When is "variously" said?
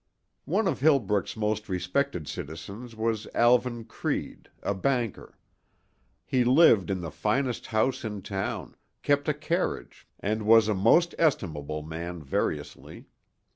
12.23-13.09